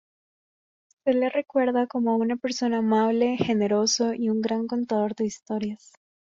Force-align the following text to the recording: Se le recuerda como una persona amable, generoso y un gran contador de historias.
Se 1.05 1.13
le 1.13 1.29
recuerda 1.29 1.85
como 1.85 2.15
una 2.15 2.35
persona 2.35 2.79
amable, 2.79 3.37
generoso 3.37 4.15
y 4.15 4.29
un 4.29 4.41
gran 4.41 4.65
contador 4.65 5.13
de 5.13 5.25
historias. 5.27 5.93